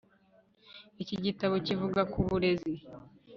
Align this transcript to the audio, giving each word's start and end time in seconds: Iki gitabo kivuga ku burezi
Iki 1.01 1.15
gitabo 1.25 1.55
kivuga 1.67 2.01
ku 2.11 2.19
burezi 2.27 2.73